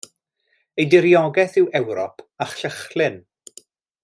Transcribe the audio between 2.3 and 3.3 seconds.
a Llychlyn.